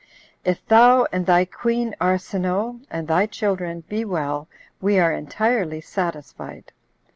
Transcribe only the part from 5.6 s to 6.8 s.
satisfied.